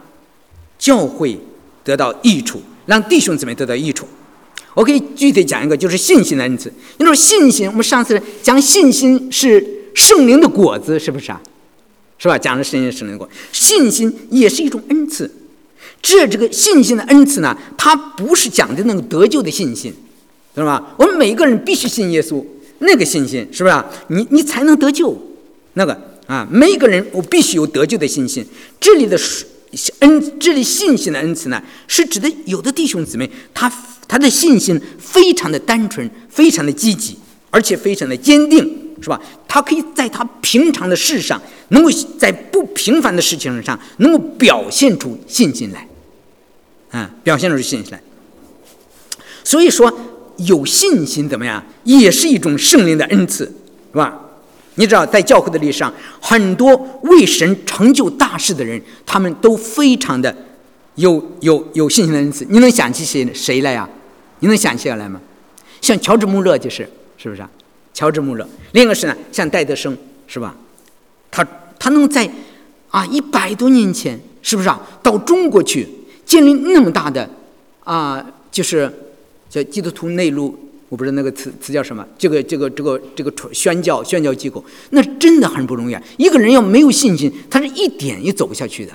[0.78, 1.38] 教会
[1.84, 4.08] 得到益处，让弟兄姊妹得到益处。
[4.72, 6.72] 我可以具体讲一个，就是信心的恩赐。
[6.96, 11.40] 你说信心，我们上次讲信心是圣灵的果子，是不是啊？
[12.18, 12.38] 是吧？
[12.38, 15.30] 讲的圣经圣灵过，信心也是一种恩赐。
[16.00, 19.92] 这这个信心的恩赐呢，它不是讲的那个得救的信心，
[20.54, 20.94] 知道吧？
[20.98, 22.44] 我们每一个人必须信耶稣，
[22.80, 23.84] 那个信心是不是？
[24.08, 25.16] 你你才能得救。
[25.74, 28.46] 那个啊，每一个人我必须有得救的信心。
[28.78, 29.18] 这里的
[30.00, 33.72] 恩这里信心的恩赐呢，是指的有的弟兄姊妹，他
[34.06, 37.16] 他的信心非常的单纯，非常的积极，
[37.50, 38.58] 而且非常的坚定，
[39.00, 39.20] 是吧？
[39.48, 45.88] 他可以在他平常的事上，能够在不平凡的事情上，能够表现出信心来，
[46.90, 48.00] 啊，表现出信心来。
[49.42, 49.92] 所以说，
[50.38, 53.44] 有信心怎么样，也是一种圣灵的恩赐，
[53.92, 54.20] 是吧？
[54.76, 60.34] 你知道，在教会的历史上，很多为神成就大事的人，他们都非常的
[60.96, 62.44] 有有有信心的恩赐。
[62.50, 63.88] 你能想起谁谁来呀？
[64.40, 65.20] 你能想起来吗？
[65.80, 67.50] 像乔治·穆勒就是，是不是啊？
[67.92, 68.48] 乔治·穆勒。
[68.72, 69.96] 另一个是呢，像戴德生，
[70.26, 70.56] 是吧？
[71.34, 71.44] 他
[71.80, 72.30] 他能在
[72.90, 74.80] 啊一百多年前，是不是啊？
[75.02, 75.88] 到中国去
[76.24, 77.28] 建立那么大的
[77.82, 78.88] 啊，就是
[79.50, 80.56] 叫基督徒内陆。
[80.90, 85.96] 我不知道那个词词叫什么，这个这个这个这个宣教宣教机构，那真的很不容易。
[86.18, 88.92] 一个人要没有信心，他是一点也走不下去的。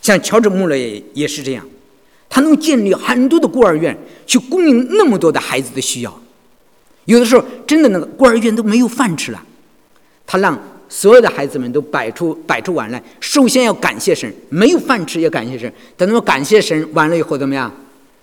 [0.00, 1.66] 像乔治·穆勒也是这样，
[2.30, 3.94] 他能建立很多的孤儿院，
[4.26, 6.22] 去供应那么多的孩子的需要。
[7.04, 9.44] 有的时候，真的那个孤儿院都没有饭吃了，
[10.32, 15.70] 他让所有的孩子们都摆出摆出碗来，首先要感谢神，没有饭吃也感谢神。
[15.94, 17.70] 等他们感谢神完了以后，怎么样？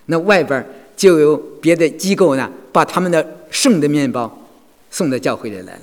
[0.08, 0.68] 那外边
[0.98, 4.44] 就有别的机构呢，把他们的剩的面包
[4.90, 5.82] 送到教会里来了，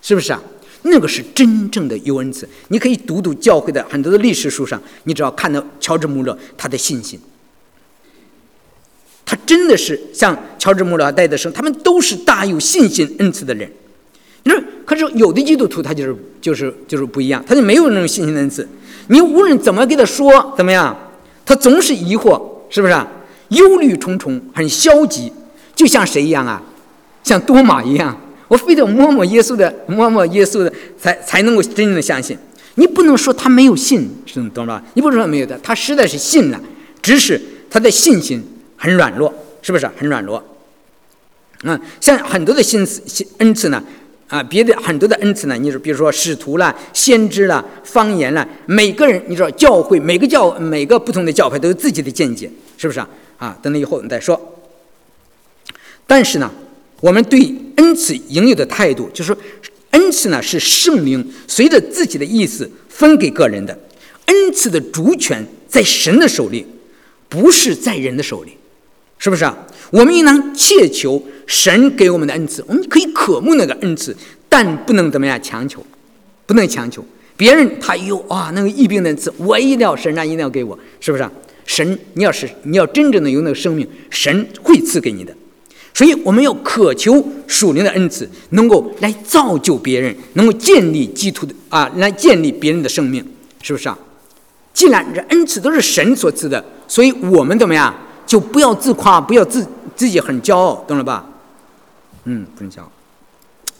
[0.00, 0.42] 是不是啊？
[0.84, 2.48] 那个是真正的尤恩赐。
[2.68, 7.20] 你可以读读教会的很多的历史书上，你只要看到乔治·穆勒他的信心，
[9.26, 13.70] 他真的是像乔治·穆勒、戴德生，他们都是大有信心恩赐的人。
[14.46, 18.66] 你说，可是有的基督徒他就是就是就是不一样，他就没有那种信心的恩赐。
[19.08, 20.96] 你无论怎么给他说，怎么样，
[21.44, 22.94] 他总是疑惑，是不是？
[23.48, 25.32] 忧虑重重，很消极，
[25.74, 26.62] 就像谁一样啊？
[27.24, 32.38] 像多马一样，我非得摸摸耶稣的，摸摸耶稣的，才才能够真正的相信。
[32.76, 34.80] 你不能说他没有信，是懂吧？
[34.94, 36.60] 你不能说没有的，他实在是信了，
[37.02, 38.40] 只是他的信心
[38.76, 39.90] 很软弱，是不是？
[39.96, 40.40] 很软弱。
[41.64, 43.82] 嗯，像很多的心思、恩赐呢，
[44.28, 53.08] 啊，别的很多的恩赐呢，你说，比如说使徒啦、先知啦、方言啦，每个人，你知道，教会每个教每个不同的教派都有自己的见解，是不是啊？
[53.38, 54.40] 啊，等等，以后我们再说。
[56.08, 56.50] 但是呢，
[57.00, 59.36] 我们对恩赐应有的态度，就是，
[59.90, 63.78] 恩赐呢是圣灵随着自己的意思分给个人的，
[64.26, 66.66] 恩赐的主权在神的手里，
[67.28, 68.56] 不是在人的手里，
[69.18, 69.56] 是不是啊？
[69.90, 74.16] 我们应当切求神给我们的恩赐，我们可以渴慕那个恩赐，
[74.48, 75.84] 但不能怎么样强求，
[76.44, 77.04] 不能强求
[77.36, 81.30] 别人他有啊那个疫病的恩赐，我一定要神啊一定要给我，是不是啊？
[81.64, 85.34] 神，你要是你要真正的有那个生命，神会赐给你的。
[85.94, 93.24] 所以我们要渴求属灵的恩赐，能够来造就别人，能够建立基督的啊，来建立别人的生命，
[93.62, 93.98] 是不是啊？
[94.74, 97.94] 既然这恩赐都是神所赐的，所以我们怎么样，
[98.26, 101.24] 就不要自夸，不要自自己很骄傲，懂了吧？
[102.24, 102.92] 嗯，不能骄傲。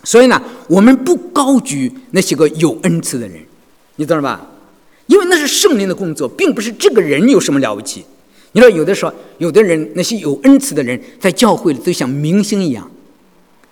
[0.05, 3.39] 所以呢，我们不高举那些个有恩赐的人，
[3.97, 4.47] 你懂了吧？
[5.07, 8.05] 因为那是圣灵的工作，并不是这个人有什么了不起。
[8.53, 12.91] 你说有的时候，有的人那些有恩赐的人，在教会里都像明星一样，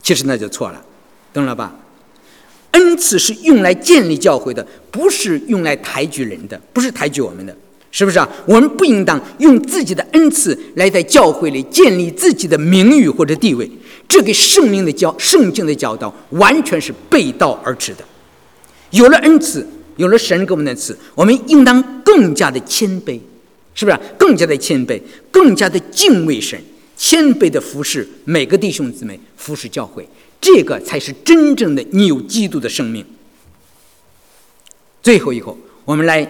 [0.02, 0.84] 其实那就错了，
[1.32, 1.74] 懂了吧？
[2.72, 7.56] 恩赐是用来建立教会的，不是用来抬举人的，不是抬举我们的，
[7.94, 8.28] 是不是啊？
[8.44, 13.70] 我们不应当用自己的恩赐来在教会里建立自己的名誉或者地位，
[14.08, 18.04] 这给圣灵的教、圣经的教导完全是背道而驰的。
[18.90, 19.64] 有了恩赐。
[19.96, 23.16] 有了神给我们的赐，我们应当更加的谦卑，
[23.76, 23.96] 是不是？
[24.18, 26.60] 更加的谦卑，更加的敬畏神，
[26.96, 30.04] 谦卑的服侍每个弟兄姊妹，服侍教会，
[30.40, 33.06] 这个才是真正的你有基督的生命。
[35.00, 36.28] 最后一个，我们来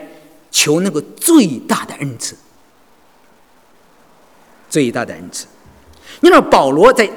[0.55, 2.37] 求那个最大的恩赐，
[4.71, 5.47] 最大的恩赐。
[6.21, 7.11] 你知道保罗在。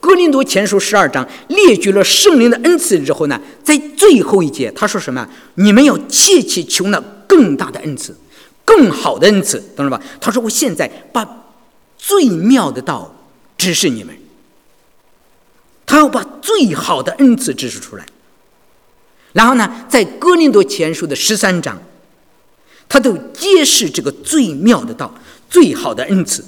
[0.00, 5.28] 哥林多前书十二章列举了圣灵的恩赐之后呢，在最后一节他说什么？
[5.56, 8.16] 你们要切切求那更大的恩赐，
[8.64, 10.00] 更好的恩赐，懂了吧？
[10.20, 11.28] 他说：“我现在把
[11.98, 13.12] 最妙的道
[13.58, 14.16] 指示你们。”
[15.84, 18.06] 他要把最好的恩赐指示出来。
[19.32, 21.76] 然后呢，在哥林多前书的十三章，
[22.88, 25.14] 他都揭示这个最妙的道、
[25.50, 26.44] 最好的恩赐。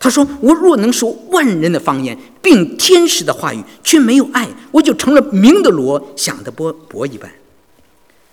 [0.00, 7.28] 他说：“我若能说万人的方言，并天使的话语，却没有爱，我就成了明的罗，想的波波一般。”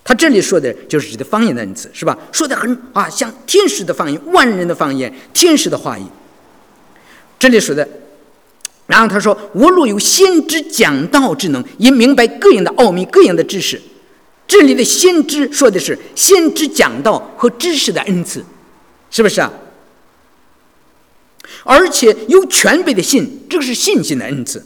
[0.04, 2.16] 他这里说的就是指的方言的恩赐，是吧？
[2.32, 6.04] 说的很啊，像天使的方言、万人的方言、天使的话语。
[7.40, 7.90] 这里说的，
[8.86, 13.82] 然后他说：“我若有先知讲道之能，也明白各样的奥秘、各样的知识。”
[14.48, 18.44] 这里的先知说的是先知讲道和知识的恩赐，
[19.10, 19.52] 是不是啊？
[21.64, 24.66] 而且有全备的信，这个是信心的恩赐。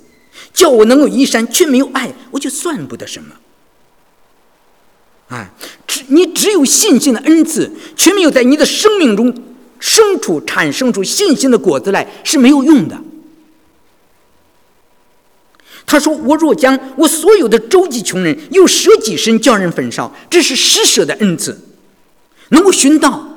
[0.51, 3.35] 叫我能够移山，却没有爱，我就算不得什么。
[5.27, 5.49] 哎，
[5.85, 9.33] 只你只有信心的恩赐，却没有在你的生命中
[9.79, 12.99] 生出、产生出信心的果子来，是没有用的。
[15.89, 21.59] 他说：“我若将我所有的周济穷人，又舍己身叫人焚烧，这是施舍的恩赐，
[22.49, 23.27] 能够寻到，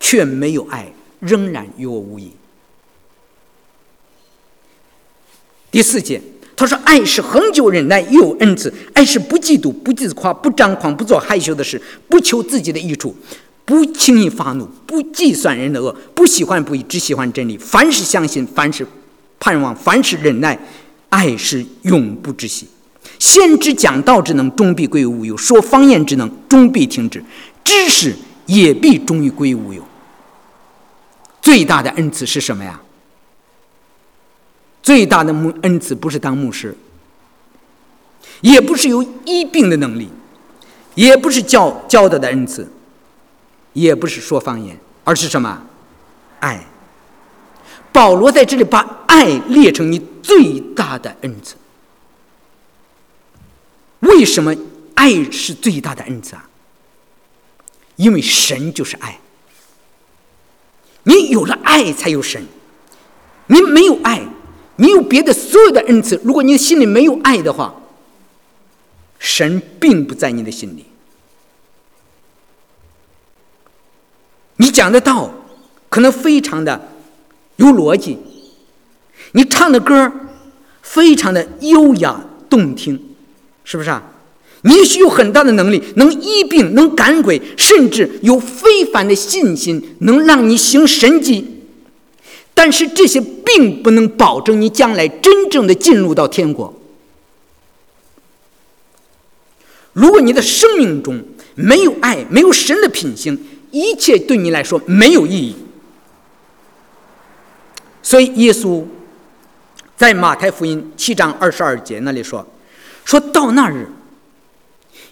[0.00, 2.32] 却没有爱，仍然与我无异。”
[5.70, 6.22] 第四节，
[6.56, 13.14] 他说：“爱是恒久忍耐，又有恩慈；爱是不嫉妒，不自夸，不张狂，不做害羞的事，不求自己的益处，
[13.66, 17.58] 不轻易发怒，不计算人的恶，不喜欢不义，只喜欢真理。
[17.58, 18.86] 凡是相信，凡是
[19.38, 20.58] 盼望，凡是忍耐。”
[21.10, 22.68] 爱是永不止息，
[23.18, 27.22] 先知讲道之能终必归于无有，说方言之能终必停止，
[27.62, 29.84] 知识也必终于归于无有。
[31.42, 32.80] 最大的恩赐是什么呀？
[34.82, 36.76] 最大的恩赐不是当牧师，
[38.40, 40.08] 也不是有医病的能力，
[40.94, 42.70] 也不是教教导的恩赐，
[43.72, 45.62] 也不是说方言，而是什么？
[46.38, 46.66] 爱。
[47.92, 51.56] 保罗在这里把爱列成你最大的恩赐。
[54.00, 54.54] 为什么
[54.94, 56.48] 爱是最大的恩赐啊？
[57.96, 59.18] 因为神就是爱。
[61.02, 62.46] 你有了爱，才有神。
[63.46, 64.22] 你没有爱，
[64.76, 67.74] 你有别的所有的恩赐，如果你的心里没有爱的话，
[69.18, 70.86] 神并不在你的心里。
[74.56, 75.30] 你讲的道
[75.88, 76.88] 可能非常的。
[77.60, 78.16] 有逻辑，
[79.32, 80.10] 你唱的歌
[80.80, 82.98] 非常的优雅动听，
[83.64, 84.02] 是不是啊？
[84.62, 91.46] 你也许有很大的能力，能医病，能赶鬼，甚至有非凡的信心，能让你行神迹。
[92.54, 96.74] 但是这些并不能保证你将来真正的进入到天国。
[99.92, 101.22] 如果你的生命中
[101.54, 103.38] 没有爱，没有神的品行，
[103.70, 105.54] 一切对你来说没有意义。
[108.02, 108.82] 所以，耶稣
[109.96, 112.46] 在马太福音七章二十二节那里说
[113.04, 113.86] ：“说到那日，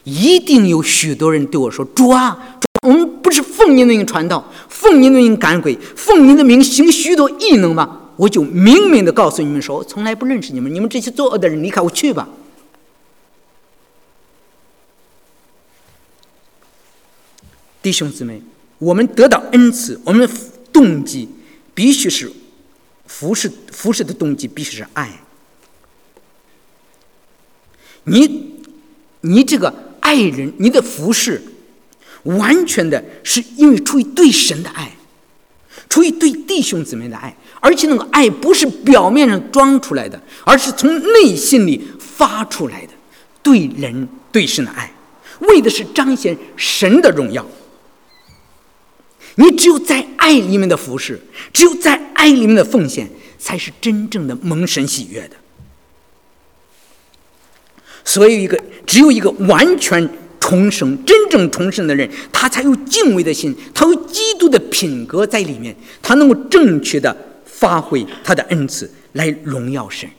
[0.04, 12.26] 一定有许多人对我说：‘主啊，我们不是奉您的名传道，奉您的名赶鬼，奉您的名行许多异能吗？’我就明明的告诉你们说：我从来不认识你们，你们这些作恶的人，离开我去吧。
[17.82, 18.42] 弟兄姊妹，
[18.78, 20.34] 我们得到恩赐，我们的
[20.72, 21.28] 动机
[21.74, 22.32] 必须是。”
[23.08, 25.10] 服侍服侍的动机必须是爱。
[28.04, 28.62] 你
[29.22, 31.42] 你这个爱人，你的服侍，
[32.22, 34.92] 完全的是因为出于对神的爱，
[35.88, 42.92] 出于对弟兄姊妹的爱，而且那个爱不是表面上装出来的，而是从内心里发出来的，
[43.42, 44.90] 对人对神的爱，
[45.40, 47.44] 为的是彰显神的荣耀。
[49.38, 51.20] 你只有在爱里面的服侍，
[51.52, 53.08] 只有在爱里面的奉献，
[53.38, 55.36] 才是真正的蒙神喜悦的。
[58.04, 60.10] 所以，一个只有一个完全
[60.40, 70.10] 重生、真正重生的人，他才有敬畏的心，他有基督的品格在里面，他能够正确的发挥他的恩赐来荣耀神。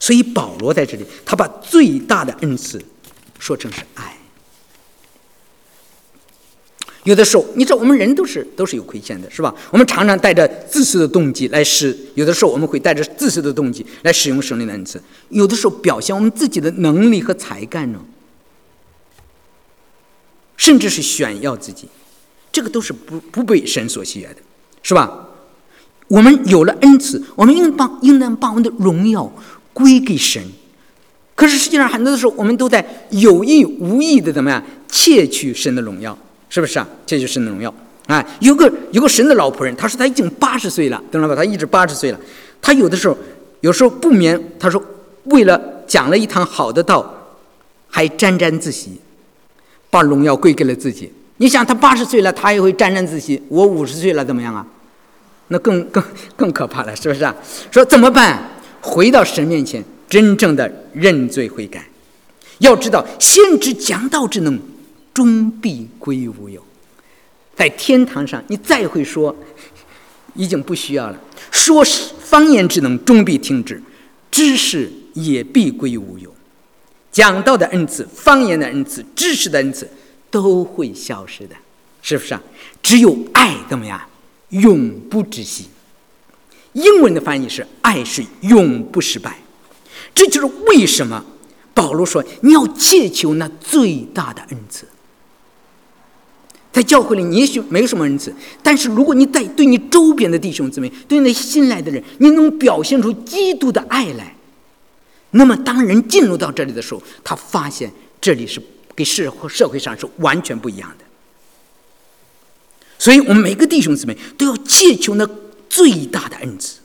[0.00, 2.82] 所以，保罗在这里，他把最大的恩赐
[3.38, 4.16] 说成是爱。
[7.06, 9.54] 有的时候，你知道，我们人都是都是有亏欠的，是吧？
[9.70, 18.00] 我们常常带着自私的动机来使，有的时候我们会带着自私的动机来使用神灵的恩赐，有的时候表现我们自己的能力和才干呢，
[20.56, 21.86] 甚至是炫耀自己，
[22.50, 24.38] 这个都是不不被神所喜悦的，
[24.82, 25.28] 是吧？
[26.08, 29.32] 我们有了恩赐，我们应当应当把我们的荣耀
[29.72, 30.42] 归给神，
[31.36, 36.18] 可是实际上很多的时候，我们都在有意无意的怎么样窃取神的荣耀。
[36.48, 36.86] 是不是啊？
[37.04, 37.72] 这就是神的荣耀
[38.06, 38.24] 啊！
[38.40, 41.34] 有个有个神的老仆人，他说他已经八十岁了，懂了吧？
[41.34, 42.20] 他一直八十岁了。
[42.62, 43.16] 他有的时候
[43.60, 44.82] 有时候不眠，他说
[45.24, 47.12] 为了讲了一堂好的道，
[47.88, 49.00] 还沾沾自喜，
[49.90, 51.12] 把荣耀归给了自己。
[51.38, 53.42] 你想他八十岁了，他也会沾沾自喜。
[53.48, 54.66] 我五十岁了，怎么样啊？
[55.48, 56.02] 那更更
[56.36, 57.34] 更可怕了，是不是啊？
[57.70, 58.42] 说怎么办？
[58.80, 61.84] 回到神面前，真正的认罪悔改。
[62.58, 64.58] 要知道，先知讲道之能。
[65.16, 66.62] 终必归于无有，
[67.56, 69.34] 在天堂上，你再会说，
[70.34, 71.18] 已经不需要了。
[71.50, 73.82] 说是方言之能终必停止，
[74.30, 76.30] 知识也必归于无有。
[77.10, 79.88] 讲道的恩赐、方言的恩赐、知识的恩赐
[80.30, 81.56] 都会消失的，
[82.02, 82.42] 是不是啊？
[82.82, 83.98] 只有爱怎么样，
[84.50, 85.70] 永不止息。
[86.74, 89.38] 英文的翻译是“爱是永不失败”，
[90.14, 91.24] 这就是为什么
[91.72, 94.86] 保罗说你要切求那最大的恩赐。
[96.76, 98.30] 在教会里，你也许没有什么恩赐，
[98.62, 104.36] 但是如果你在对你周边的弟兄姊妹、对你那些信赖的人，你能表现出基督的爱来，
[105.30, 108.60] 那么当人进入到这里的时候，他发现这里是
[108.94, 111.04] 跟社会社会上是完全不一样的。
[112.98, 115.26] 所以我们每个弟兄姊妹都要祈求那。
[115.68, 116.78] 最大的恩赐，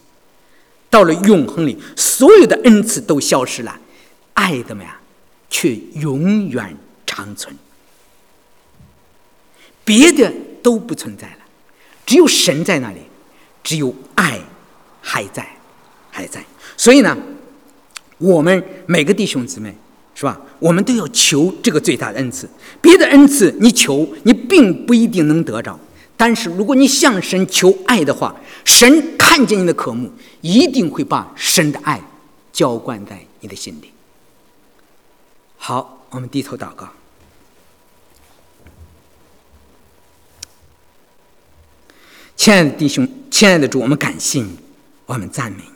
[0.90, 3.80] 到了永恒里，所有的恩赐都消失了，
[4.34, 4.92] 爱怎么样，
[5.50, 6.76] 却永远
[7.06, 7.56] 长存。
[9.92, 10.32] 别的
[10.64, 11.40] 都不存在了，
[12.06, 13.02] 只有神在那里，
[13.62, 14.40] 只有爱
[15.02, 15.46] 还在，
[16.10, 16.42] 还在。
[16.78, 17.18] 所以呢，
[18.18, 19.76] 我们每个弟兄姊妹，
[20.16, 20.40] 是吧？
[20.60, 22.50] 我们都要求这个最大的恩赐。
[22.80, 25.78] 别的恩赐你求，你并不一定能得着。
[26.16, 28.34] 但是，如果你向神求爱的话，
[28.64, 32.00] 神看见你的渴慕，一定会把神的爱
[32.54, 33.92] 浇灌在你的心里。
[35.58, 36.88] 好，我们低头祷告。
[42.42, 44.50] 亲爱的弟兄，亲爱的主，我们感谢你，
[45.06, 45.70] 我们赞美你，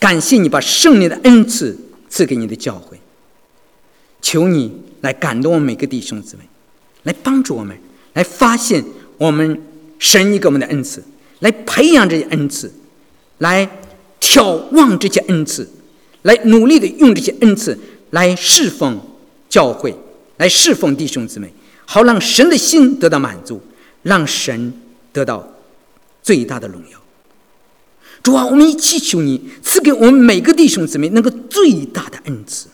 [0.00, 1.78] 感谢你把圣灵的恩赐
[2.08, 2.98] 赐给你的教会。
[4.20, 6.42] 求你来感动我们每个弟兄姊妹，
[7.04, 7.78] 来帮助我们，
[8.14, 8.84] 来发现。
[9.16, 9.62] 我们
[10.00, 11.00] 神你给我们的恩赐，
[11.38, 12.74] 来培养这些恩赐，
[13.38, 13.70] 来
[14.20, 15.70] 眺望这些恩赐，
[16.22, 17.78] 来努力的用这些恩赐
[18.10, 19.00] 来侍奉
[19.48, 19.94] 教会，
[20.38, 21.48] 来侍奉弟兄姊妹，
[21.84, 23.62] 好让神的心得到满足，
[24.02, 24.72] 让神
[25.12, 25.48] 得到
[26.26, 26.98] 最大的荣耀。
[28.20, 32.66] 主啊，我们一起求你赐给我们每个弟兄姊妹那个最大的恩赐，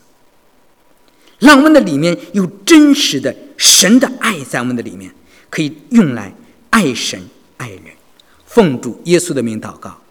[1.37, 5.13] 让我们的里面有真实的神的爱在我们的里面。
[5.51, 6.33] 可以用来
[6.71, 7.21] 爱神
[7.57, 7.83] 爱人，
[8.47, 10.01] 奉主耶稣的名祷告，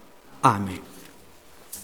[0.43, 0.69] 阿门。